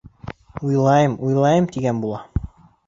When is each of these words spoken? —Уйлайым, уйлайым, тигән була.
—Уйлайым, 0.67 1.19
уйлайым, 1.27 1.69
тигән 1.77 2.05
була. 2.07 2.23